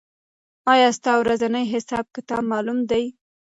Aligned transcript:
آیا 0.73 0.89
ستا 0.97 1.13
ورځنی 1.19 1.63
حساب 1.73 2.05
کتاب 2.15 2.43
معلوم 2.51 2.79
دی؟ 2.89 3.03